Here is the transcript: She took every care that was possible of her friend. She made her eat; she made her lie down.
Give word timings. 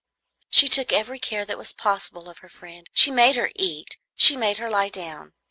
She 0.49 0.67
took 0.67 0.91
every 0.91 1.19
care 1.19 1.45
that 1.45 1.59
was 1.59 1.73
possible 1.73 2.27
of 2.27 2.39
her 2.39 2.49
friend. 2.49 2.89
She 2.91 3.11
made 3.11 3.35
her 3.35 3.51
eat; 3.55 3.97
she 4.15 4.35
made 4.35 4.57
her 4.57 4.67
lie 4.71 4.89
down. 4.89 5.33